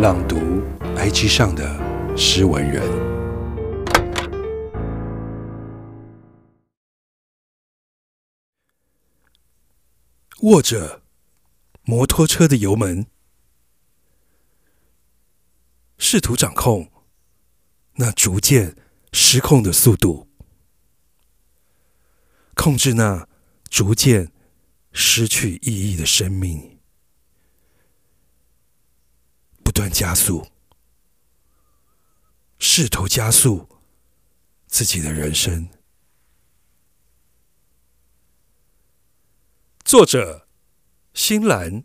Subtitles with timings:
[0.00, 0.62] 朗读
[0.96, 2.82] IG 上的诗文人，
[10.40, 11.02] 握着
[11.82, 13.08] 摩托车的油门，
[15.98, 16.90] 试图掌控
[17.96, 18.74] 那逐渐
[19.12, 20.26] 失控的速度，
[22.54, 23.28] 控制那
[23.68, 24.32] 逐渐
[24.92, 26.79] 失去意义的生命。
[29.80, 30.46] 断加速，
[32.58, 33.66] 试图加速
[34.66, 35.70] 自己的人生。
[39.82, 40.46] 作者：
[41.14, 41.84] 新兰。